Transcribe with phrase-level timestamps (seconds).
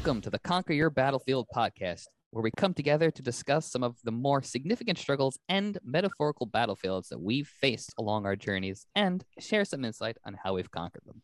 [0.00, 3.98] Welcome to the Conquer Your Battlefield podcast, where we come together to discuss some of
[4.02, 9.66] the more significant struggles and metaphorical battlefields that we've faced along our journeys and share
[9.66, 11.20] some insight on how we've conquered them.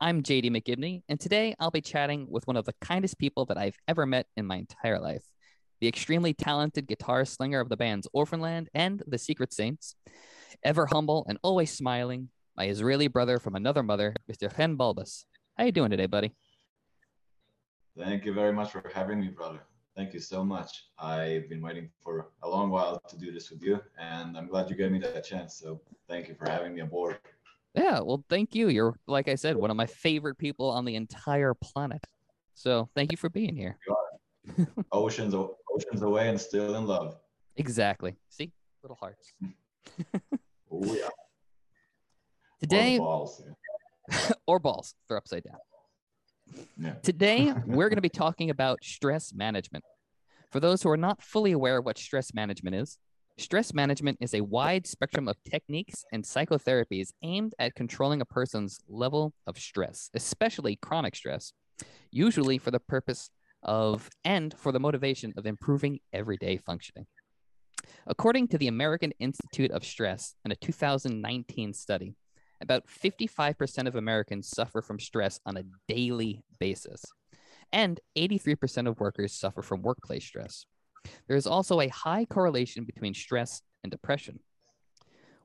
[0.00, 3.56] I'm JD McGibney, and today I'll be chatting with one of the kindest people that
[3.56, 5.22] I've ever met in my entire life
[5.80, 9.94] the extremely talented guitar slinger of the bands Orphaned Land and the Secret Saints,
[10.64, 14.52] ever humble and always smiling, my Israeli brother from another mother, Mr.
[14.52, 15.22] Chen Balbus.
[15.56, 16.34] How you doing today, buddy?
[17.98, 19.60] Thank you very much for having me, brother.
[19.96, 20.84] Thank you so much.
[21.00, 24.70] I've been waiting for a long while to do this with you, and I'm glad
[24.70, 25.56] you gave me that chance.
[25.56, 27.18] So thank you for having me aboard.
[27.74, 28.68] Yeah, well, thank you.
[28.68, 32.04] You're, like I said, one of my favorite people on the entire planet.
[32.54, 33.76] So thank you for being here.
[34.92, 37.16] oceans, oceans away and still in love.
[37.56, 38.14] Exactly.
[38.28, 39.32] See, little hearts.
[40.70, 41.08] oh yeah.
[42.60, 44.30] Today, or balls, yeah.
[44.46, 44.94] or balls.
[45.08, 45.56] They're upside down.
[46.76, 46.94] Yeah.
[47.02, 49.84] Today, we're going to be talking about stress management.
[50.50, 52.98] For those who are not fully aware of what stress management is,
[53.36, 58.80] stress management is a wide spectrum of techniques and psychotherapies aimed at controlling a person's
[58.88, 61.52] level of stress, especially chronic stress,
[62.10, 63.30] usually for the purpose
[63.62, 67.06] of and for the motivation of improving everyday functioning.
[68.06, 72.14] According to the American Institute of Stress in a 2019 study,
[72.60, 77.04] about 55% of Americans suffer from stress on a daily basis,
[77.72, 80.66] and 83% of workers suffer from workplace stress.
[81.26, 84.40] There is also a high correlation between stress and depression.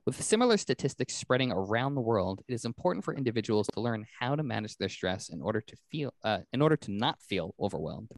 [0.06, 4.36] With similar statistics spreading around the world, it is important for individuals to learn how
[4.36, 8.10] to manage their stress in order to feel, uh, in order to not feel overwhelmed.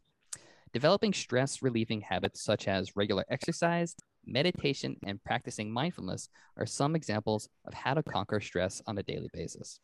[0.73, 3.95] Developing stress relieving habits such as regular exercise,
[4.27, 9.29] meditation, and practicing mindfulness are some examples of how to conquer stress on a daily
[9.33, 9.79] basis.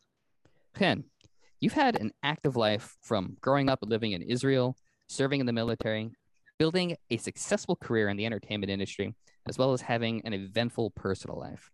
[0.78, 1.04] Chen,
[1.60, 4.76] you've had an active life from growing up living in Israel,
[5.08, 6.10] serving in the military,
[6.58, 9.14] building a successful career in the entertainment industry,
[9.48, 11.70] as well as having an eventful personal life.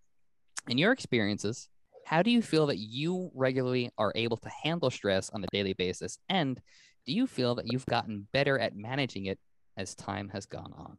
[0.68, 1.68] In your experiences,
[2.04, 5.74] how do you feel that you regularly are able to handle stress on a daily
[5.74, 6.18] basis?
[6.28, 6.60] And
[7.06, 9.38] do you feel that you've gotten better at managing it
[9.76, 10.96] as time has gone on?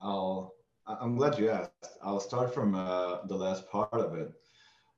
[0.00, 0.54] I'll,
[0.86, 1.98] I'm glad you asked.
[2.02, 4.32] I'll start from uh, the last part of it.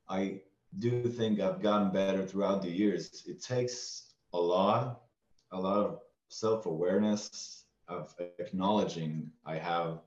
[0.08, 0.40] I
[0.78, 3.24] do think I've gotten better throughout the years.
[3.26, 5.02] It takes a lot,
[5.50, 5.98] a lot of
[6.28, 10.00] self-awareness of acknowledging I have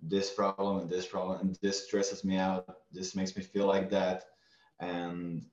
[0.00, 2.66] this problem and this problem and this stresses me out.
[2.92, 4.24] This makes me feel like that.
[4.80, 5.44] And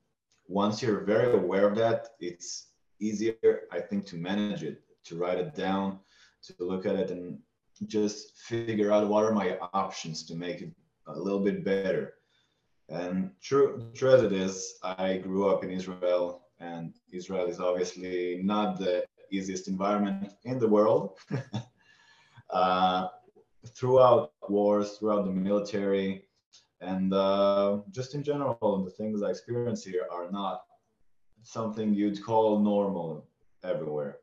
[0.48, 2.68] once you're very aware of that, it's
[3.00, 6.00] easier, I think, to manage it, to write it down,
[6.44, 7.40] to look at it and
[7.88, 10.72] just figure out what are my options to make it
[11.08, 12.14] a little bit better.
[12.90, 18.42] And true, true as it is, I grew up in Israel, and Israel is obviously
[18.44, 21.18] not the easiest environment in the world.
[22.50, 23.08] uh,
[23.76, 26.28] throughout wars, throughout the military,
[26.82, 30.64] and uh, just in general, the things I experience here are not
[31.44, 33.28] something you'd call normal
[33.64, 34.18] everywhere.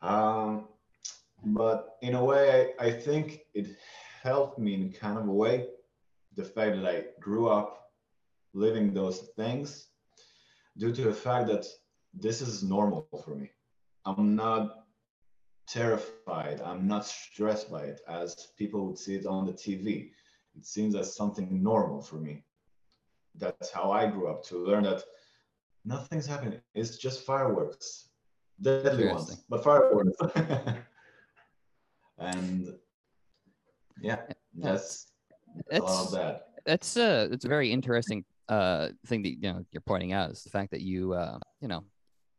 [0.00, 0.68] Um,
[1.46, 3.76] but in a way, I, I think it
[4.22, 5.66] helped me in kind of a way
[6.34, 7.90] the fact that I grew up
[8.54, 9.88] living those things
[10.78, 11.66] due to the fact that
[12.12, 13.50] this is normal for me.
[14.06, 14.84] I'm not
[15.66, 20.10] terrified, I'm not stressed by it as people would see it on the TV.
[20.56, 22.44] It seems as something normal for me.
[23.36, 25.02] That's how I grew up to learn that
[25.84, 26.60] nothing's happening.
[26.74, 28.08] It's just fireworks,
[28.60, 30.16] deadly ones, but fireworks.
[32.18, 32.74] and
[34.00, 34.20] yeah,
[34.56, 35.06] that's
[35.80, 36.48] all that.
[36.66, 40.42] That's uh, it's a very interesting uh thing that you know you're pointing out is
[40.42, 41.82] the fact that you uh you know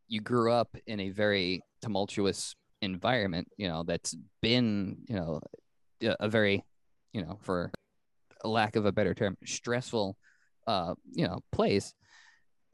[0.06, 5.40] you grew up in a very tumultuous environment you know that's been you know
[6.20, 6.62] a very
[7.12, 7.72] you know for
[8.44, 10.16] lack of a better term stressful
[10.68, 11.92] uh you know place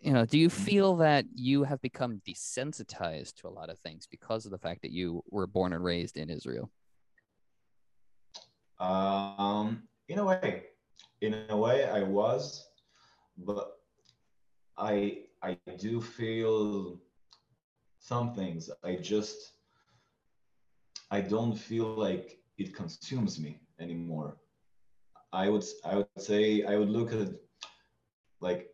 [0.01, 0.65] you know do you mm-hmm.
[0.65, 4.83] feel that you have become desensitized to a lot of things because of the fact
[4.83, 6.71] that you were born and raised in israel
[8.81, 10.65] um, in a way,
[11.21, 12.69] in a way, I was,
[13.39, 13.79] but
[14.77, 16.99] I I do feel
[17.99, 18.71] some things.
[18.85, 19.37] I just
[21.11, 24.37] I don't feel like it consumes me anymore.
[25.33, 27.29] I would I would say I would look at
[28.41, 28.69] like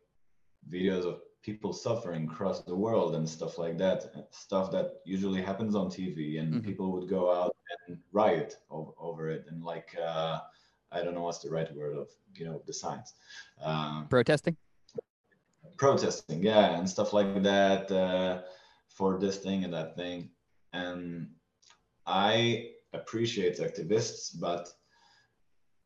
[0.70, 5.74] videos of people suffering across the world and stuff like that stuff that usually happens
[5.74, 6.66] on tv and mm-hmm.
[6.68, 7.54] people would go out
[7.88, 10.38] and riot over, over it and like uh,
[10.92, 13.14] i don't know what's the right word of you know the signs
[13.62, 14.56] um, protesting?
[15.76, 18.42] Protesting yeah and stuff like that uh,
[18.88, 20.30] for this thing and that thing.
[20.72, 21.28] And
[22.06, 24.68] I appreciate activists, but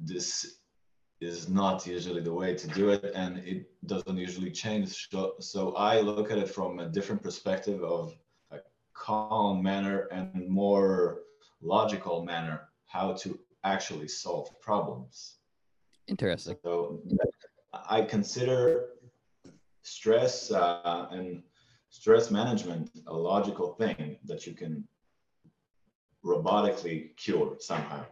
[0.00, 0.60] this
[1.20, 5.08] is not usually the way to do it and it doesn't usually change.
[5.10, 8.16] So, so i look at it from a different perspective of
[8.50, 8.58] a
[8.94, 11.20] calm manner and more
[11.62, 15.36] logical manner how to actually solve problems.
[16.08, 16.56] Interesting.
[16.64, 17.00] So
[17.88, 18.90] i consider
[19.82, 21.42] stress uh, and
[21.88, 24.86] stress management a logical thing that you can
[26.24, 28.04] robotically cure somehow.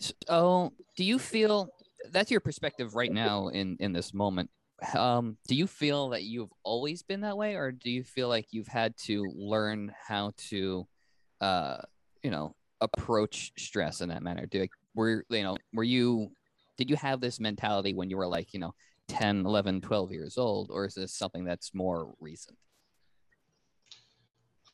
[0.00, 1.68] So do you feel
[2.10, 4.50] that's your perspective right now in in this moment.
[4.96, 8.46] Um do you feel that you've always been that way or do you feel like
[8.50, 10.86] you've had to learn how to
[11.40, 11.78] uh
[12.22, 16.30] you know approach stress in that manner do like were you know were you
[16.76, 18.74] did you have this mentality when you were like you know
[19.08, 22.56] 10 11 12 years old or is this something that's more recent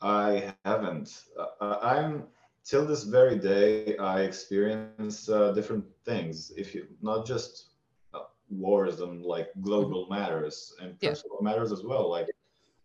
[0.01, 1.25] i haven't
[1.61, 2.25] uh, i'm
[2.69, 6.53] till this very day, I experience uh, different things.
[6.57, 7.71] If you not just
[8.13, 10.15] uh, wars and like global mm-hmm.
[10.15, 11.45] matters and personal yeah.
[11.45, 12.11] matters as well.
[12.11, 12.29] Like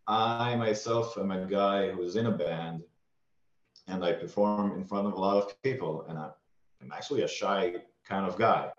[0.07, 2.83] I myself am a guy who's in a band,
[3.87, 7.75] and I perform in front of a lot of people, and I'm actually a shy
[8.07, 8.71] kind of guy.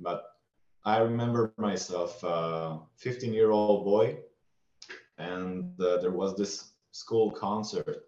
[0.00, 0.24] But
[0.84, 4.18] I remember myself, uh, 15 year old boy,
[5.18, 8.04] and uh, there was this school concert,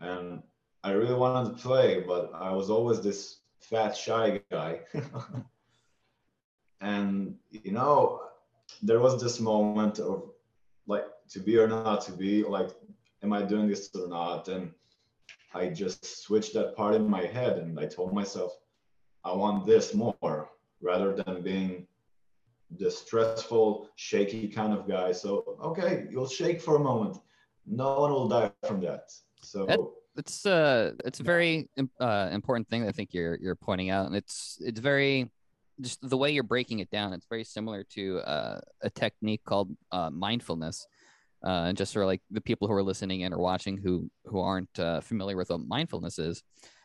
[0.00, 0.42] and
[0.84, 4.80] I really wanted to play, but I was always this fat, shy guy.
[6.80, 8.22] and, you know,
[8.82, 10.30] there was this moment of
[10.86, 12.70] like to be or not to be, like,
[13.22, 14.48] am I doing this or not?
[14.48, 14.72] And
[15.54, 18.52] I just switched that part in my head and I told myself,
[19.24, 20.50] I want this more
[20.80, 21.86] rather than being
[22.78, 25.12] the stressful, shaky kind of guy.
[25.12, 27.18] So, okay, you'll shake for a moment.
[27.66, 29.12] No one will die from that.
[29.42, 29.78] So, that,
[30.16, 31.68] it's uh it's a very
[32.00, 35.30] uh, important thing I think you're you're pointing out, and it's it's very
[35.80, 37.12] just the way you're breaking it down.
[37.12, 40.86] It's very similar to uh, a technique called uh, mindfulness.
[41.44, 44.40] Uh, and just for like the people who are listening in or watching who who
[44.40, 46.42] aren't uh, familiar with what mindfulness is,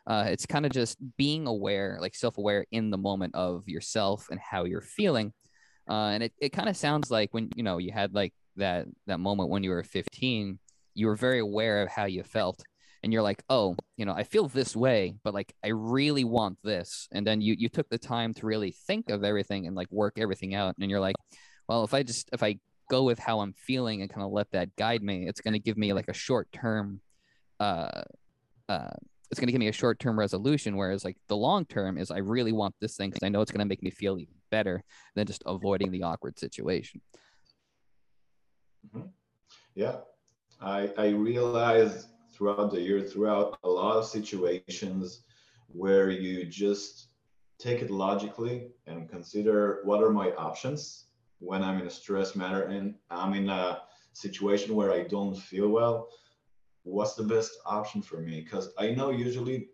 [0.07, 4.39] uh, it's kind of just being aware, like self-aware in the moment of yourself and
[4.39, 5.33] how you're feeling.
[5.89, 8.87] Uh, and it, it kind of sounds like when you know you had like that
[9.05, 10.59] that moment when you were 15,
[10.95, 12.63] you were very aware of how you felt
[13.03, 16.57] and you're like, oh, you know, I feel this way, but like I really want
[16.63, 17.07] this.
[17.11, 20.17] And then you you took the time to really think of everything and like work
[20.17, 20.75] everything out.
[20.79, 21.15] And you're like,
[21.67, 24.51] well, if I just if I go with how I'm feeling and kind of let
[24.51, 27.01] that guide me, it's gonna give me like a short term
[27.59, 28.03] uh
[28.69, 28.89] uh
[29.29, 32.11] it's going to give me a short term resolution whereas like the long term is
[32.11, 34.33] i really want this thing because i know it's going to make me feel even
[34.51, 34.83] better
[35.15, 37.01] than just avoiding the awkward situation
[38.95, 39.07] mm-hmm.
[39.75, 39.97] yeah
[40.61, 42.07] i i realize
[42.37, 45.21] throughout the year, throughout a lot of situations
[45.69, 47.07] where you just
[47.57, 51.05] take it logically and consider what are my options
[51.39, 53.81] when I'm in a stress matter and I'm in a
[54.13, 56.09] situation where I don't feel well.
[56.83, 58.41] What's the best option for me?
[58.41, 59.69] Because I know usually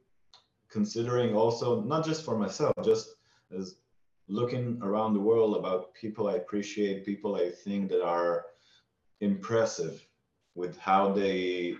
[0.69, 3.15] considering also not just for myself, just
[3.55, 3.75] as
[4.27, 8.45] looking around the world about people I appreciate, people I think that are
[9.21, 10.05] impressive
[10.55, 11.75] with how they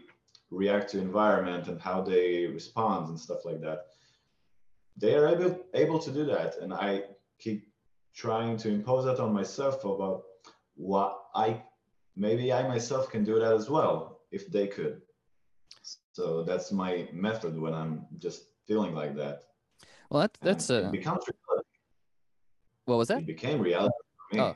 [0.52, 3.88] react to environment and how they respond and stuff like that
[4.98, 7.02] they are able able to do that and i
[7.40, 7.68] keep
[8.16, 10.24] trying to impose that on myself about
[10.76, 11.62] what i
[12.16, 15.02] maybe i myself can do that as well if they could
[16.12, 19.44] so that's my method when i'm just feeling like that
[20.10, 21.68] well that's that's a becomes reality.
[22.86, 23.94] what was that it became reality
[24.30, 24.56] for me oh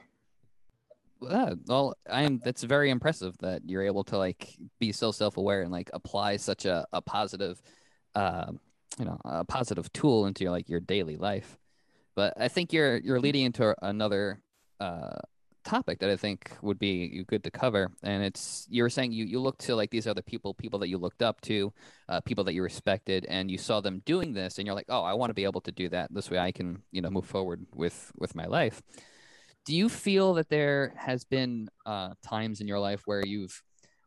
[1.22, 2.40] yeah, well, I'm.
[2.44, 6.66] That's very impressive that you're able to like be so self-aware and like apply such
[6.66, 7.62] a, a positive,
[8.16, 8.52] uh,
[9.00, 11.58] you know, a positive tool into your, like your daily life.
[12.17, 14.41] But I think you're you're leading into another
[14.79, 15.19] uh,
[15.63, 19.25] topic that I think would be good to cover, and it's you were saying you
[19.25, 21.71] you look to like these other people, people that you looked up to,
[22.09, 25.03] uh, people that you respected, and you saw them doing this, and you're like, oh,
[25.03, 26.12] I want to be able to do that.
[26.12, 28.81] This way, I can you know move forward with with my life
[29.67, 33.62] do you feel that there has been uh, times in your life where you've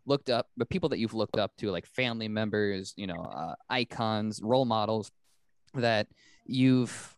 [0.06, 3.54] looked up the people that you've looked up to like family members you know uh,
[3.68, 5.12] icons role models
[5.74, 6.08] that
[6.46, 7.14] you've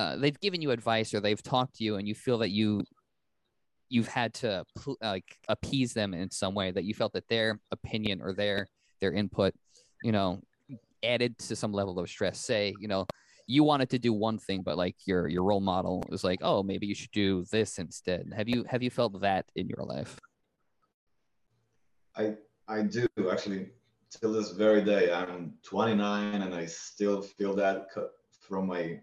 [0.00, 2.82] uh, they've given you advice or they've talked to you and you feel that you
[3.88, 4.64] you've had to
[5.02, 8.66] like appease them in some way that you felt that their opinion or their
[9.00, 9.52] their input
[10.02, 10.40] you know
[11.02, 13.04] added to some level of stress say you know
[13.50, 16.62] you wanted to do one thing, but like your your role model was like, oh,
[16.62, 18.32] maybe you should do this instead.
[18.34, 20.16] Have you have you felt that in your life?
[22.16, 22.36] I
[22.68, 23.70] I do actually.
[24.20, 27.86] till this very day, I'm 29 and I still feel that
[28.40, 29.00] from my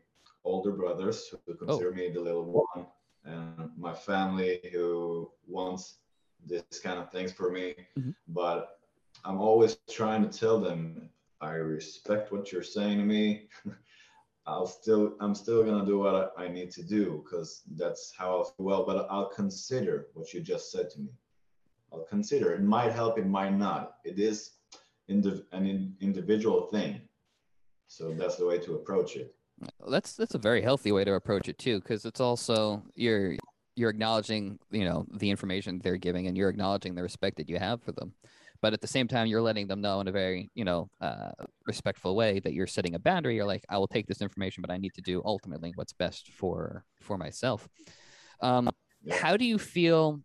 [0.48, 1.96] older brothers who consider oh.
[1.96, 2.88] me the little one,
[3.25, 5.98] and my family who wants
[6.46, 7.75] this kind of things for me.
[8.00, 8.12] Mm-hmm.
[8.30, 8.80] But
[9.25, 11.10] I'm always trying to tell them
[11.42, 13.50] I respect what you're saying to me.
[14.48, 18.38] I'll still I'm still gonna do what I, I need to do because that's how
[18.38, 18.86] I'll feel well.
[18.86, 21.10] But I'll consider what you just said to me.
[21.92, 22.54] I'll consider.
[22.54, 23.20] It might help.
[23.20, 23.98] It might not.
[24.06, 24.51] It is
[25.10, 27.01] indiv- an in- individual thing.
[27.88, 29.36] So that's the way to approach it.
[29.90, 33.36] That's that's a very healthy way to approach it too, because it's also you're
[33.76, 37.58] you're acknowledging you know the information they're giving, and you're acknowledging the respect that you
[37.58, 38.14] have for them.
[38.62, 41.32] But at the same time, you're letting them know in a very you know uh,
[41.66, 43.36] respectful way that you're setting a boundary.
[43.36, 46.32] You're like, I will take this information, but I need to do ultimately what's best
[46.32, 47.68] for for myself.
[48.42, 48.70] Um,
[49.12, 50.22] how do you feel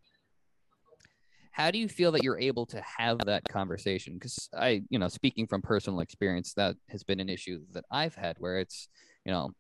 [1.53, 5.09] how do you feel that you're able to have that conversation because i you know
[5.09, 8.89] speaking from personal experience that has been an issue that i've had where it's
[9.25, 9.51] you know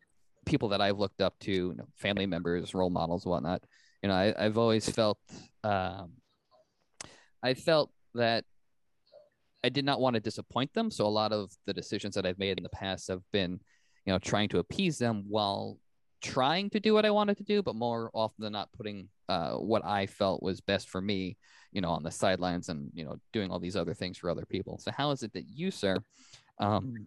[0.44, 3.62] people that i've looked up to you know, family members role models whatnot
[4.02, 5.18] you know I, have always felt
[5.64, 6.12] um,
[7.42, 8.44] i felt that
[9.64, 12.38] i did not want to disappoint them so a lot of the decisions that i've
[12.38, 13.60] made in the past have been
[14.04, 15.78] you know trying to appease them while
[16.20, 19.52] trying to do what i wanted to do but more often than not putting uh,
[19.52, 21.36] what i felt was best for me
[21.72, 24.44] you know, on the sidelines and, you know, doing all these other things for other
[24.44, 24.78] people.
[24.78, 25.96] So how is it that you, sir,
[26.58, 27.06] um,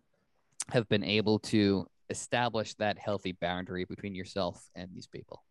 [0.72, 5.44] have been able to establish that healthy boundary between yourself and these people?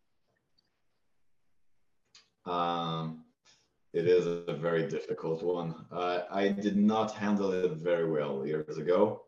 [2.45, 3.23] Um,
[3.93, 5.85] it is a very difficult one.
[5.91, 9.23] Uh, I did not handle it very well years ago.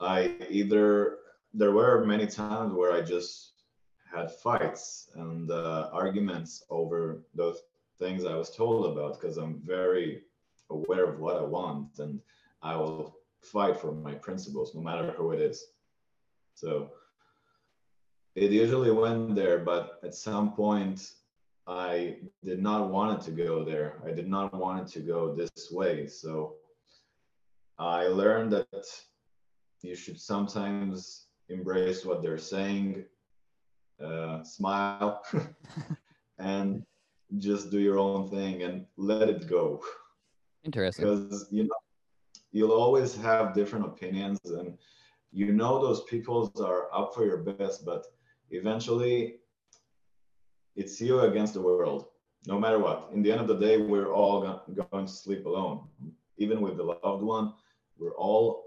[0.00, 1.18] I either,
[1.52, 3.52] there were many times where I just
[4.14, 7.62] had fights and uh, arguments over those
[7.98, 10.22] things I was told about because I'm very
[10.70, 12.20] aware of what I want and
[12.62, 15.66] I will fight for my principles no matter who it is.
[16.60, 16.90] So
[18.34, 21.12] it usually went there, but at some point
[21.68, 24.02] I did not want it to go there.
[24.04, 26.08] I did not want it to go this way.
[26.08, 26.54] So
[27.78, 28.86] I learned that
[29.82, 33.04] you should sometimes embrace what they're saying,
[34.02, 35.22] uh, smile,
[36.38, 36.82] and
[37.36, 39.80] just do your own thing and let it go.
[40.64, 41.04] Interesting.
[41.04, 41.80] Because you know
[42.50, 44.76] you'll always have different opinions and
[45.32, 48.06] you know those people are up for your best, but
[48.50, 49.36] eventually
[50.76, 52.06] it's you against the world,
[52.46, 53.10] no matter what.
[53.12, 55.88] In the end of the day, we're all going to sleep alone.
[56.38, 57.52] Even with the loved one,
[57.98, 58.64] we're all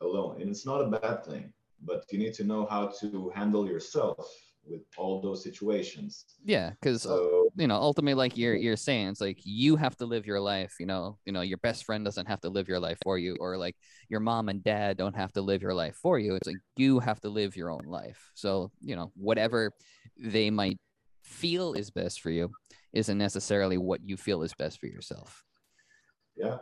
[0.00, 0.40] alone.
[0.40, 1.52] And it's not a bad thing,
[1.82, 4.28] but you need to know how to handle yourself
[4.66, 6.24] with all those situations.
[6.44, 9.96] Yeah, because uh, so, you know, ultimately, like you're you're saying, it's like you have
[9.96, 10.76] to live your life.
[10.78, 13.36] You know, you know, your best friend doesn't have to live your life for you,
[13.40, 13.76] or like
[14.08, 16.34] your mom and dad don't have to live your life for you.
[16.34, 18.30] It's like you have to live your own life.
[18.34, 19.72] So you know, whatever
[20.18, 20.78] they might
[21.22, 22.50] feel is best for you
[22.92, 25.42] isn't necessarily what you feel is best for yourself.
[26.36, 26.58] Yeah,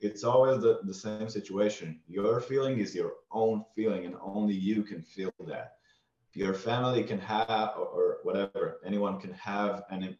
[0.00, 2.00] it's always the, the same situation.
[2.06, 5.76] Your feeling is your own feeling, and only you can feel that
[6.34, 10.16] your family can have or whatever anyone can have an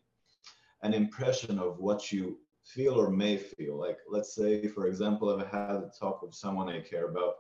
[0.83, 3.79] an impression of what you feel or may feel.
[3.79, 7.35] Like let's say for example if i had a talk with someone i care about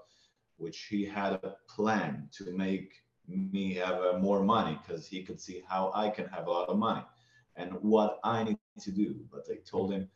[0.56, 2.92] which he had a plan to make
[3.26, 6.68] me have uh, more money because he could see how i can have a lot
[6.68, 7.04] of money
[7.56, 9.24] and what i need to do.
[9.30, 10.08] But i told him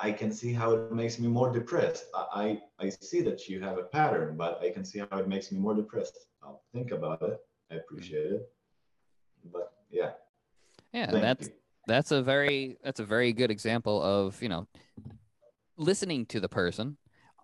[0.00, 2.04] i can see how it makes me more depressed.
[2.14, 5.28] I i, I see that you have a pattern but i can see how it
[5.28, 6.18] makes me more depressed.
[6.42, 7.40] I'll think about it
[7.74, 8.48] I appreciate it.
[9.52, 10.12] But yeah.
[10.92, 11.54] Yeah, that's you.
[11.86, 14.68] that's a very that's a very good example of, you know,
[15.76, 16.96] listening to the person,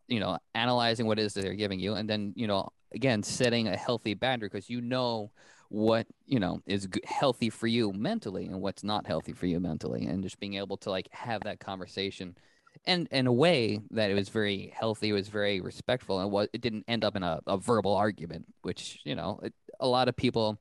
[0.09, 3.23] you know, analyzing what it is that they're giving you and then, you know, again,
[3.23, 5.33] setting a healthy boundary because you know
[5.69, 10.07] what, you know, is healthy for you mentally and what's not healthy for you mentally
[10.07, 12.37] and just being able to like have that conversation
[12.87, 16.61] and in a way that it was very healthy, it was very respectful, and it
[16.61, 20.17] didn't end up in a, a verbal argument, which you know it, a lot of
[20.17, 20.59] people,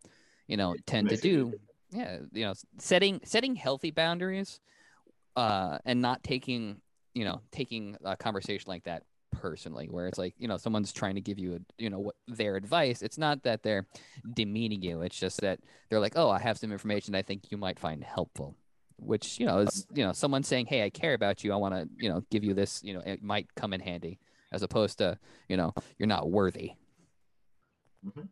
[0.47, 1.53] you know, tend to do.
[1.91, 4.59] Yeah, you know, setting setting healthy boundaries,
[5.35, 6.81] uh, and not taking
[7.13, 11.13] you know taking a conversation like that personally where it's like you know someone's trying
[11.13, 13.01] to give you a, you know what their advice.
[13.01, 13.87] It's not that they're
[14.33, 15.01] demeaning you.
[15.01, 18.03] It's just that they're like oh i have some information i think you might find
[18.03, 18.55] helpful
[19.01, 21.53] which you know is you know someone saying hey i care about you.
[21.53, 24.19] I want to you know give you this you know it might come in handy
[24.51, 26.73] as opposed to you know you're not worthy.
[28.05, 28.27] Mm-hmm.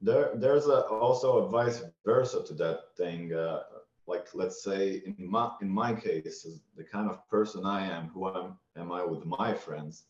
[0.00, 3.62] there there's a, also a vice versa to that thing uh,
[4.06, 8.28] like let's say in my in my case the kind of person i am who
[8.28, 10.04] am, am i with my friends?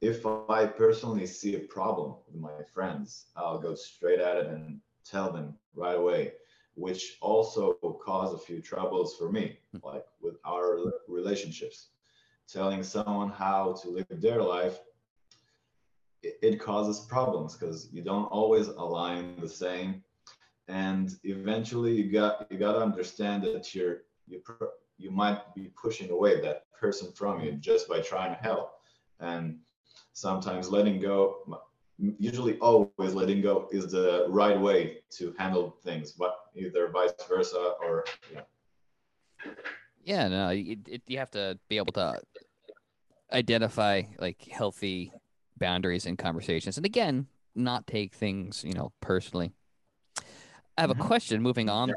[0.00, 4.80] If I personally see a problem with my friends, I'll go straight at it and
[5.04, 6.32] tell them right away,
[6.74, 7.74] which also
[8.04, 9.78] caused a few troubles for me, hmm.
[9.84, 11.88] like with our relationships.
[12.48, 14.78] Telling someone how to live their life,
[16.22, 20.02] it, it causes problems because you don't always align the same,
[20.68, 24.42] and eventually you got you got to understand that you're you
[24.98, 28.72] you might be pushing away that person from you just by trying to help,
[29.20, 29.58] and
[30.12, 31.58] sometimes letting go
[32.18, 37.74] usually always letting go is the right way to handle things but either vice versa
[37.80, 38.40] or yeah
[40.04, 42.20] yeah no it, it, you have to be able to
[43.32, 45.12] identify like healthy
[45.58, 49.52] boundaries in conversations and again not take things you know personally
[50.76, 51.00] i have mm-hmm.
[51.00, 51.94] a question moving on yeah.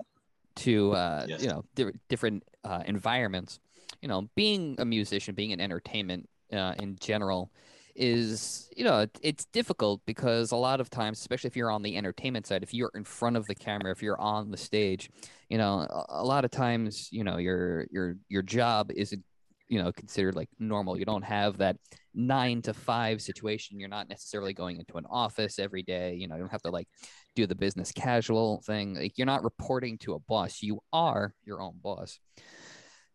[0.55, 1.41] to uh yes.
[1.41, 3.59] you know di- different uh, environments
[4.01, 7.51] you know being a musician being in entertainment uh, in general
[7.95, 11.95] is you know it's difficult because a lot of times especially if you're on the
[11.95, 15.09] entertainment side if you're in front of the camera if you're on the stage
[15.49, 19.23] you know a, lot of times you know your your your job isn't
[19.67, 20.97] you know considered like normal.
[20.97, 21.77] You don't have that
[22.13, 23.79] nine to five situation.
[23.79, 26.15] You're not necessarily going into an office every day.
[26.15, 26.87] You know you don't have to like
[27.35, 28.95] do the business casual thing.
[28.95, 30.61] Like you're not reporting to a boss.
[30.61, 32.19] You are your own boss.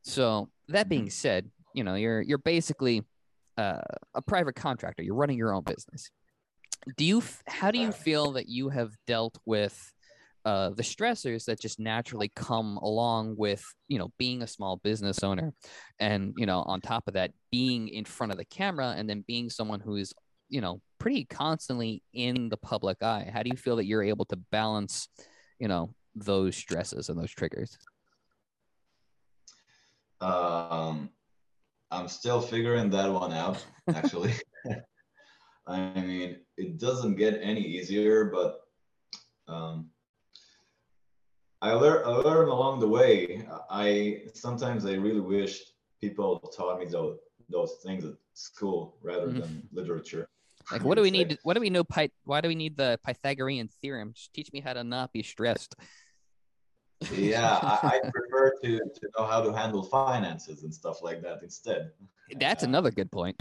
[0.03, 3.05] So that being said you know you're you're basically
[3.61, 3.81] uh,
[4.15, 5.03] a private contractor.
[5.03, 6.11] You're running your own business.
[6.97, 7.23] Do you?
[7.47, 9.93] How do you feel that you have dealt with
[10.47, 15.23] uh, the stressors that just naturally come along with you know being a small business
[15.23, 15.53] owner,
[15.99, 19.25] and you know on top of that being in front of the camera and then
[19.29, 20.15] being someone who is
[20.49, 23.31] you know pretty constantly in the public eye.
[23.31, 25.09] How do you feel that you're able to balance
[25.59, 27.77] you know those stresses and those triggers?
[30.23, 31.11] Um,
[31.91, 34.35] I'm still figuring that one out, actually.
[35.67, 38.61] I mean, it doesn't get any easier, but
[39.49, 39.91] um,
[41.61, 43.47] I, learned I learned along the way.
[43.71, 45.63] I sometimes I really wish
[46.01, 49.41] people taught me those those things at school rather mm-hmm.
[49.41, 50.29] than literature.
[50.71, 51.39] Like, what do we need?
[51.43, 51.85] What do we know?
[52.25, 54.13] Why do we need the Pythagorean theorem?
[54.15, 55.75] Just teach me how to not be stressed
[57.13, 61.43] yeah, I, I prefer to, to know how to handle finances and stuff like that
[61.43, 61.93] instead.
[62.39, 63.37] That's another good point.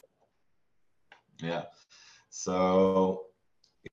[1.41, 1.63] Yeah.
[2.29, 3.25] So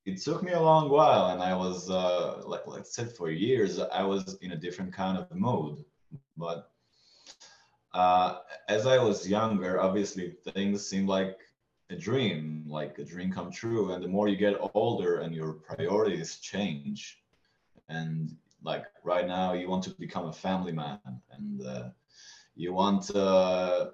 [0.04, 3.30] it took me a long while, and I was uh, like like I said for
[3.30, 5.84] years, I was in a different kind of mood.
[6.36, 6.70] But
[7.94, 11.38] uh, as I was younger, obviously things seemed like
[11.90, 13.92] a dream, like a dream come true.
[13.92, 17.18] And the more you get older, and your priorities change,
[17.88, 20.98] and like right now you want to become a family man
[21.30, 21.88] and uh,
[22.56, 23.86] you want uh,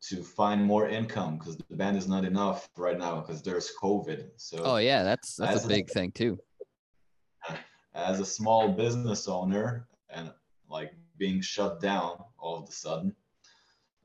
[0.00, 4.30] to find more income because the band is not enough right now because there's covid.
[4.36, 6.38] So oh yeah that's that's a big a, thing too.
[7.94, 10.32] as a small business owner and
[10.70, 13.14] like being shut down all of a sudden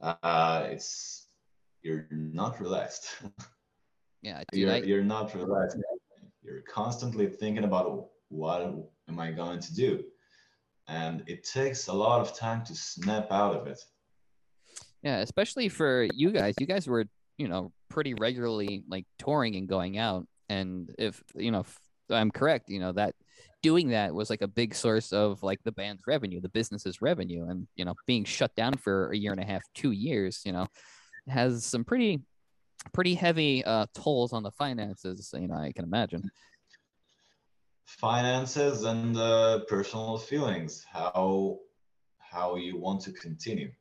[0.01, 1.27] uh, it's
[1.81, 3.07] you're not relaxed.
[4.21, 4.77] Yeah dude, you're, I...
[4.77, 5.77] you're not relaxed.
[6.43, 8.61] You're constantly thinking about what
[9.07, 10.03] am I going to do?
[10.87, 13.79] And it takes a lot of time to snap out of it.
[15.01, 16.55] Yeah, especially for you guys.
[16.59, 17.05] You guys were,
[17.37, 20.25] you know, pretty regularly like touring and going out.
[20.49, 23.15] And if, you know, if I'm correct, you know, that
[23.61, 27.47] doing that was like a big source of like the band's revenue, the business's revenue.
[27.47, 30.51] And, you know, being shut down for a year and a half, two years, you
[30.51, 30.67] know,
[31.29, 32.21] has some pretty,
[32.91, 36.29] pretty heavy uh, tolls on the finances, you know, I can imagine
[37.85, 41.57] finances and uh, personal feelings how
[42.19, 43.71] how you want to continue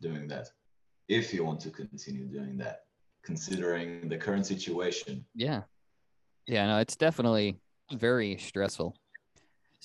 [0.00, 0.48] doing that
[1.08, 2.80] if you want to continue doing that
[3.24, 5.24] considering the current situation.
[5.34, 5.62] Yeah.
[6.46, 7.58] Yeah no it's definitely
[7.92, 8.94] very stressful.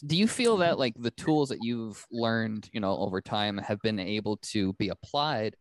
[0.05, 3.79] Do you feel that like the tools that you've learned you know over time have
[3.81, 5.55] been able to be applied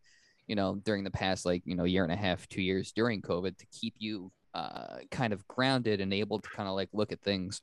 [0.47, 3.21] you know during the past like you know year and a half two years during
[3.21, 7.11] covid to keep you uh, kind of grounded and able to kind of like look
[7.11, 7.61] at things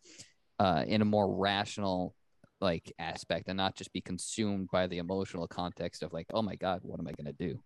[0.58, 2.14] uh, in a more rational
[2.60, 6.54] like aspect and not just be consumed by the emotional context of like oh my
[6.56, 7.58] god what am i going to do?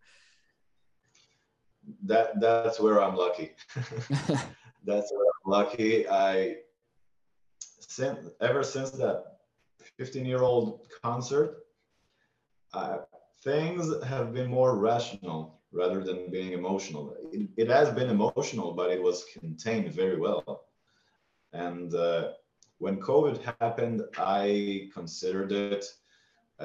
[2.05, 3.53] That that's where i'm lucky.
[4.87, 6.09] That's where i'm lucky.
[6.09, 6.57] I
[7.61, 9.39] since ever since that
[9.99, 11.65] 15 year old concert
[12.73, 12.99] uh,
[13.43, 17.17] things have been more rational rather than being emotional.
[17.33, 20.67] It, it has been emotional but it was contained very well.
[21.53, 22.33] And uh,
[22.79, 25.85] when COVID happened, I considered it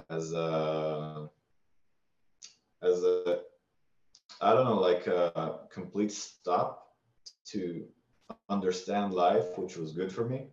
[0.09, 1.29] as a
[2.81, 3.41] as a
[4.41, 6.87] I don't know like a complete stop
[7.47, 7.85] to
[8.49, 10.47] understand life, which was good for me.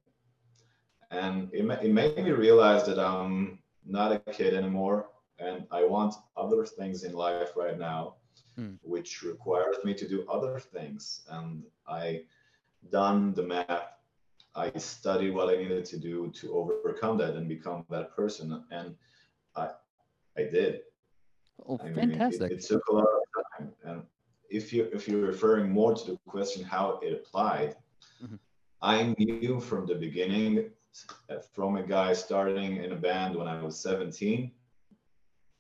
[1.11, 5.07] And it, it made me realize that I'm not a kid anymore
[5.39, 8.17] and I want other things in life right now,
[8.57, 8.75] hmm.
[8.83, 11.23] which requires me to do other things.
[11.31, 12.23] And I
[12.91, 13.93] done the math.
[14.55, 18.65] I studied what I needed to do to overcome that and become that person.
[18.71, 18.95] And
[19.55, 19.71] I,
[20.37, 20.81] I did.
[21.69, 22.41] Oh, I fantastic!
[22.41, 23.73] Mean, it, it, took a lot of time.
[23.85, 24.03] And
[24.51, 27.77] if you if you're referring more to the question how it applied,
[28.23, 28.37] mm-hmm.
[28.83, 30.71] I knew from the beginning,
[31.53, 34.51] from a guy starting in a band when I was 17,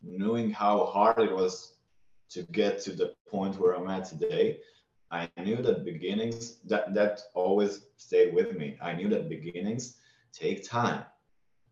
[0.03, 1.76] knowing how hard it was
[2.31, 4.59] to get to the point where I'm at today,
[5.11, 8.77] I knew that beginnings that that always stayed with me.
[8.83, 9.99] I knew that beginnings
[10.33, 11.05] take time.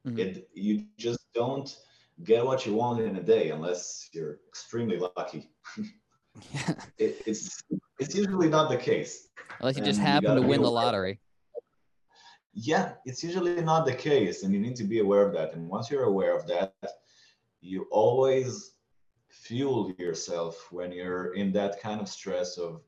[0.07, 0.19] Mm-hmm.
[0.19, 1.77] It you just don't
[2.23, 5.51] get what you want in a day unless you're extremely lucky.
[6.53, 6.75] yeah.
[6.99, 7.62] It, it's
[7.99, 9.29] it's usually not the case.
[9.61, 11.21] Unless you just and happen you to win the lottery.
[12.53, 15.55] Yeah, it's usually not the case, and you need to be aware of that.
[15.55, 16.73] And once you're aware of that,
[17.61, 18.74] you always
[19.45, 22.81] fuel yourself when you're in that kind of stress of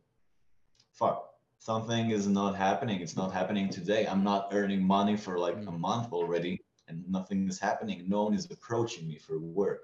[0.92, 3.00] fuck something is not happening.
[3.00, 4.06] It's not happening today.
[4.06, 5.78] I'm not earning money for like a mm.
[5.78, 8.04] month already and nothing is happening.
[8.08, 9.80] No one is approaching me for work.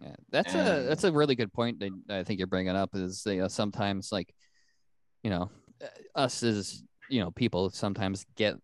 [0.00, 2.90] Yeah that's and, a that's a really good point that i think you're bringing up
[2.96, 4.34] is you know sometimes like
[5.22, 5.48] you know
[6.16, 8.56] us as you know people sometimes get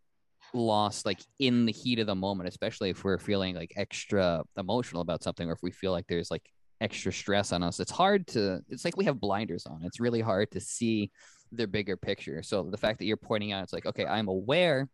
[0.54, 5.02] lost like in the heat of the moment, especially if we're feeling like extra emotional
[5.02, 6.42] about something or if we feel like there's like
[6.80, 7.80] extra stress on us.
[7.80, 9.80] It's hard to it's like we have blinders on.
[9.84, 11.10] It's really hard to see
[11.52, 12.42] the bigger picture.
[12.42, 14.88] So the fact that you're pointing out it's like, okay, I'm aware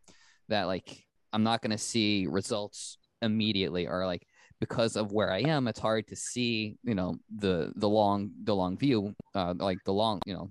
[0.48, 4.26] that like I'm not going to see results immediately or like
[4.58, 8.54] because of where I am, it's hard to see, you know, the the long the
[8.54, 10.50] long view, uh, like the long, you know,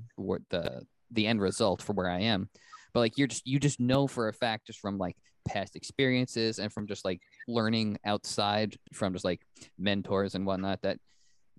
[0.50, 2.50] the the end result for where I am
[2.96, 6.58] but like you're just you just know for a fact just from like past experiences
[6.58, 9.42] and from just like learning outside from just like
[9.78, 10.98] mentors and whatnot that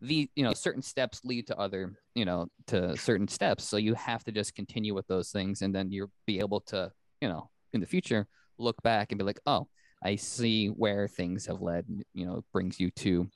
[0.00, 3.94] the you know certain steps lead to other you know to certain steps so you
[3.94, 7.48] have to just continue with those things and then you'll be able to you know
[7.72, 8.26] in the future
[8.58, 9.66] look back and be like oh
[10.04, 13.26] i see where things have led you know brings you to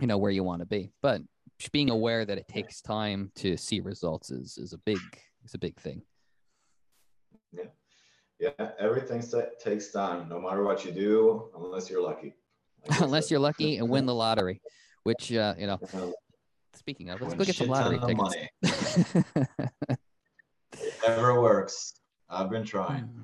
[0.00, 1.20] you know where you want to be but
[1.72, 5.00] being aware that it takes time to see results is is a big
[5.44, 6.00] is a big thing
[7.52, 7.64] yeah.
[8.38, 8.70] Yeah.
[8.78, 9.22] Everything
[9.58, 12.34] takes time, no matter what you do, unless you're lucky.
[13.00, 14.62] Unless you're lucky and win the lottery,
[15.08, 15.80] which, uh, you know,
[16.74, 18.36] speaking of, let's go get some lottery tickets.
[21.02, 21.94] Never works.
[22.28, 23.04] I've been trying.
[23.04, 23.22] Hmm.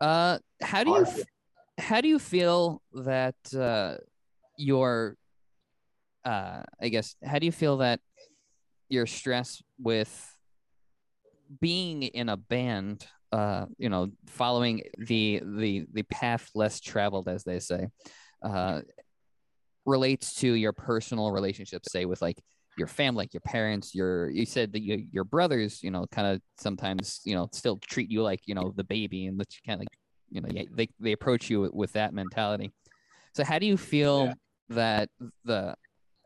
[0.00, 1.06] Uh, how do you,
[1.76, 3.96] how do you feel that, uh,
[4.56, 5.16] your,
[6.24, 7.98] uh, I guess, how do you feel that
[8.88, 10.14] your stress with
[11.60, 17.42] being in a band uh, you know, following the the the path less traveled, as
[17.42, 17.88] they say,
[18.40, 18.80] uh,
[19.86, 22.42] relates to your personal relationships, say with like
[22.76, 26.28] your family, like your parents, your you said that you, your brothers, you know, kind
[26.28, 29.60] of sometimes you know still treat you like you know the baby, and that you
[29.66, 29.98] kind of like
[30.30, 32.72] you know they they approach you with, that mentality.
[33.32, 34.34] So how do you feel yeah.
[34.70, 35.08] that
[35.44, 35.74] the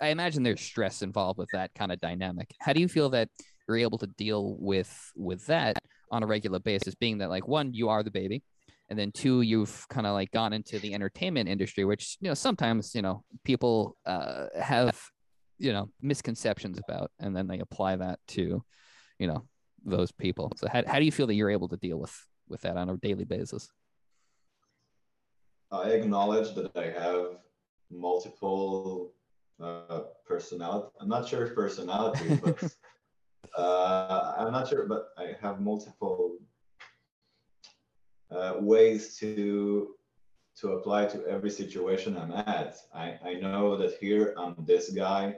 [0.00, 2.54] I imagine there's stress involved with that kind of dynamic.
[2.60, 3.28] How do you feel that
[3.68, 5.76] you're able to deal with with that
[6.10, 8.42] on a regular basis, being that like one, you are the baby,
[8.90, 12.35] and then two, you've kind of like gone into the entertainment industry, which you know
[12.35, 15.00] sometimes you know people uh, have
[15.59, 18.62] you know misconceptions about, and then they apply that to
[19.18, 19.46] you know
[19.85, 20.53] those people.
[20.57, 22.14] So how how do you feel that you're able to deal with
[22.48, 23.68] with that on a daily basis?
[25.72, 27.38] I acknowledge that I have
[27.90, 29.12] multiple
[29.62, 30.88] uh, personality.
[31.00, 32.61] I'm not sure if personality, but
[33.57, 36.29] Uh, I'm not sure, but I have multiple
[38.30, 39.94] uh, ways to
[40.56, 42.76] to apply to every situation I'm at.
[42.94, 45.36] I, I know that here I'm this guy,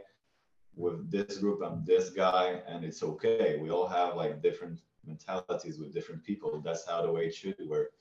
[0.75, 3.59] with this group I'm this guy, and it's okay.
[3.63, 6.61] We all have like different mentalities with different people.
[6.65, 7.93] That's how the way it should work.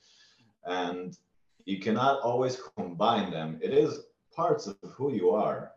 [0.64, 1.16] And
[1.64, 3.58] you cannot always combine them.
[3.62, 4.00] It is
[4.34, 5.72] parts of who you are.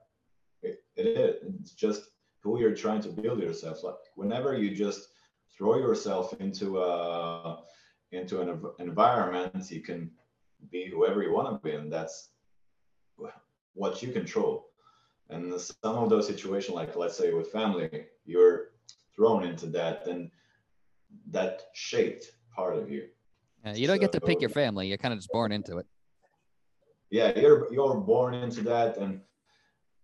[0.63, 1.35] it, it is.
[1.59, 3.83] It's just who you're trying to build yourself.
[3.83, 5.09] Like whenever you just
[5.55, 7.63] throw yourself into a
[8.11, 10.11] into an environment, you can
[10.71, 12.29] be whoever you want to be, and that's
[13.73, 14.67] what you control.
[15.29, 18.69] And some of those situations, like let's say with family, you're
[19.15, 20.29] thrown into that, and
[21.31, 23.07] that shaped part of you.
[23.65, 25.77] Yeah, you don't so, get to pick your family; you're kind of just born into
[25.77, 25.87] it.
[27.09, 29.21] Yeah, you're you're born into that, and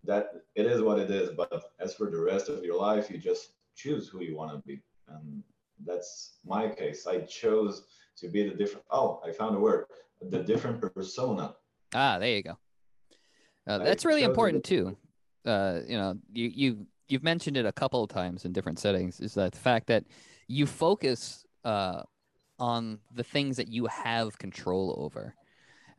[0.03, 1.29] that it is what it is.
[1.35, 4.67] But as for the rest of your life, you just choose who you want to
[4.67, 5.43] be, and
[5.85, 7.07] that's my case.
[7.07, 7.83] I chose
[8.17, 8.85] to be the different.
[8.91, 9.85] Oh, I found a word.
[10.29, 11.55] The different persona.
[11.93, 12.57] Ah, there you go.
[13.67, 14.95] Uh, I that's really important too.
[15.45, 19.19] Uh, you know, you you you've mentioned it a couple of times in different settings.
[19.19, 20.05] Is that the fact that
[20.47, 22.03] you focus uh,
[22.59, 25.35] on the things that you have control over,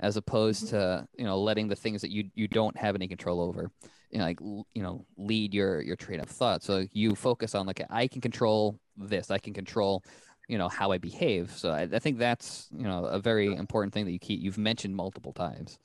[0.01, 3.41] as opposed to you know letting the things that you you don't have any control
[3.41, 3.71] over,
[4.11, 6.63] you know, like you know lead your your train of thought.
[6.63, 9.31] So you focus on like I can control this.
[9.31, 10.03] I can control
[10.49, 11.51] you know how I behave.
[11.57, 14.59] So I, I think that's you know a very important thing that you keep you've
[14.59, 15.79] mentioned multiple times.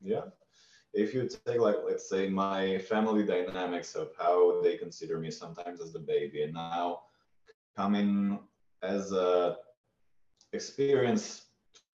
[0.00, 0.22] Yeah.
[0.94, 5.80] If you take like let's say my family dynamics of how they consider me sometimes
[5.80, 7.02] as the baby and now
[7.76, 8.38] coming
[8.82, 9.56] as a
[10.52, 11.44] experienced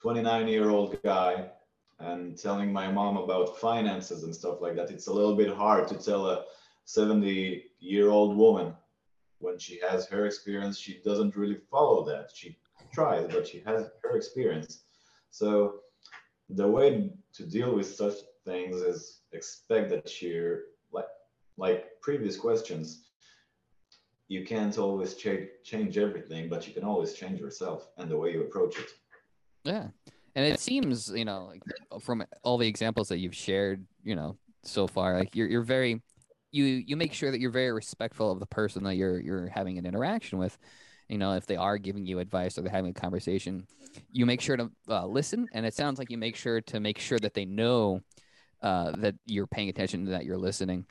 [0.00, 1.50] 29 year old guy
[1.98, 5.86] and telling my mom about finances and stuff like that, it's a little bit hard
[5.88, 6.44] to tell a
[6.84, 8.74] 70 year old woman
[9.42, 12.30] when she has her experience, she doesn't really follow that.
[12.34, 12.56] She
[12.92, 14.84] tries, but she has her experience.
[15.30, 15.80] So
[16.48, 21.12] the way to deal with such things is expect that you're like
[21.56, 23.04] like previous questions
[24.28, 28.32] you can't always change change everything but you can always change yourself and the way
[28.32, 28.90] you approach it
[29.64, 29.88] Yeah.
[30.34, 31.52] And it seems, you know,
[32.00, 36.00] from all the examples that you've shared, you know, so far, like you're you're very
[36.52, 39.78] you you make sure that you're very respectful of the person that you're you're having
[39.78, 40.56] an interaction with.
[41.08, 43.66] You know, if they are giving you advice or they're having a conversation,
[44.10, 45.48] you make sure to uh, listen.
[45.52, 48.00] And it sounds like you make sure to make sure that they know
[48.62, 50.86] uh, that you're paying attention, that you're listening.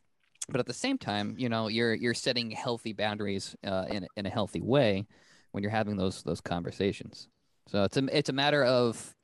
[0.49, 4.25] But at the same time, you know, you're you're setting healthy boundaries uh, in in
[4.25, 5.07] a healthy way
[5.51, 7.29] when you're having those those conversations.
[7.67, 9.15] So it's a it's a matter of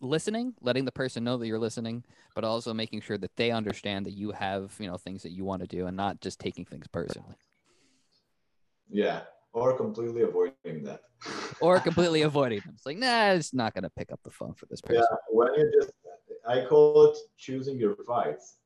[0.00, 4.06] listening, letting the person know that you're listening, but also making sure that they understand
[4.06, 6.64] that you have you know things that you want to do and not just taking
[6.64, 7.34] things personally
[8.90, 9.20] yeah
[9.52, 11.00] or completely avoiding that
[11.60, 12.74] or completely avoiding them.
[12.76, 15.02] It's like nah, it's not gonna pick up the phone for this person.
[15.10, 15.92] yeah when you just
[16.48, 18.58] i call it choosing your fights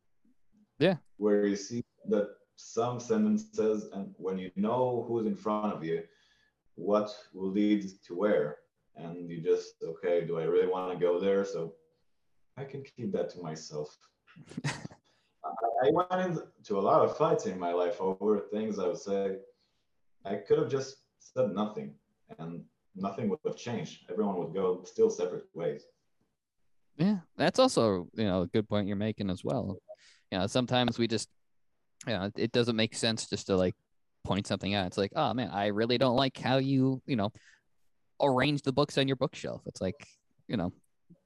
[0.79, 0.97] Yeah.
[1.17, 6.03] where you see that some sentences and when you know who's in front of you
[6.75, 8.59] what will lead to where
[9.03, 11.75] and you just okay do i really want to go there so
[12.57, 13.97] i can keep that to myself
[15.45, 15.51] I,
[15.87, 19.37] I went into a lot of fights in my life over things i would say
[20.25, 21.95] i could have just said nothing
[22.39, 22.63] and
[22.95, 25.85] nothing would have changed everyone would go still separate ways
[27.01, 29.79] Yeah, that's also you know a good point you're making as well.
[30.31, 31.29] You know, sometimes we just,
[32.07, 33.75] you know, it doesn't make sense just to like
[34.23, 34.87] point something out.
[34.87, 37.33] It's like, oh man, I really don't like how you, you know,
[38.23, 39.63] arrange the books on your bookshelf.
[39.67, 40.07] It's like,
[40.49, 40.73] you know,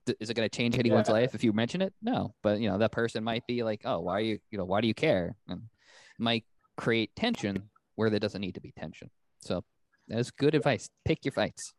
[0.07, 1.15] th- is it going to change anyone's Yeah.
[1.15, 1.93] life if you mention it?
[2.03, 4.65] No, but you know, that person might be like, oh, why are you, you know,
[4.65, 5.37] why do you care?
[5.49, 5.63] And
[6.19, 6.45] might
[6.77, 9.11] create tension where there doesn't need to be tension.
[9.41, 9.63] So
[10.09, 10.89] that's good advice.
[11.05, 11.73] Pick your fights.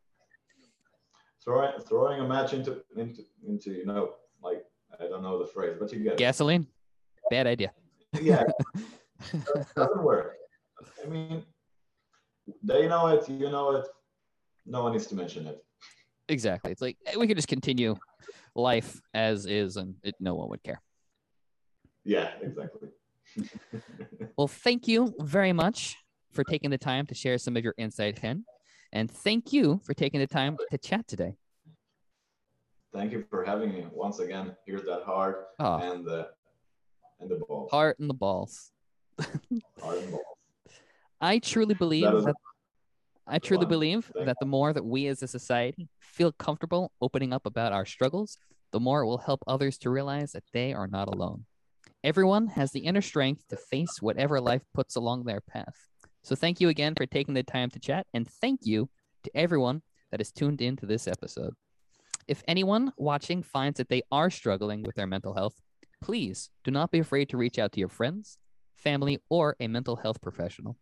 [1.43, 4.63] throwing throwing a match into into into you know like
[4.99, 6.17] I don't know the phrase, but you get it.
[6.17, 6.67] Gasoline,
[7.29, 7.71] bad idea.
[8.21, 8.43] Yeah,
[9.33, 9.43] it
[9.75, 10.35] doesn't work.
[11.03, 11.43] I mean,
[12.63, 13.85] they know it, you know it.
[14.65, 15.63] No one needs to mention it.
[16.27, 16.71] Exactly.
[16.71, 17.95] It's like eh, we could just continue
[18.55, 20.81] life as is, and it, no one would care.
[22.03, 22.89] Yeah, exactly.
[24.37, 25.95] Well, thank you very much
[26.33, 28.43] for taking the time to share some of your insight, Chen,
[28.91, 31.37] and thank you for taking the time to chat today.
[32.93, 34.53] Thank you for having me once again.
[34.65, 36.31] Here's that heart Oh, and the
[37.21, 37.71] and the balls.
[37.71, 38.71] heart and the balls.
[39.81, 40.25] Heart and balls.
[41.21, 42.35] I truly believe That that
[43.27, 47.45] I truly believe that the more that we as a society feel comfortable opening up
[47.45, 48.37] about our struggles,
[48.71, 51.45] the more it will help others to realize that they are not alone.
[52.03, 55.87] Everyone has the inner strength to face whatever life puts along their path.
[56.23, 58.89] So thank you again for taking the time to chat, and thank you
[59.23, 61.53] to everyone that is tuned in to this episode.
[62.27, 65.55] If anyone watching finds that they are struggling with their mental health,
[66.01, 68.37] please do not be afraid to reach out to your friends,
[68.75, 70.77] family, or a mental health professional.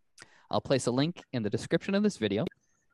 [0.52, 2.46] I'll place a link in the description of this video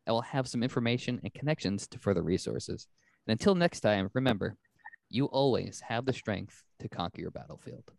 [0.09, 2.87] I will have some information and connections to further resources.
[3.27, 4.57] And until next time, remember,
[5.07, 7.91] you always have the strength to conquer your battlefield.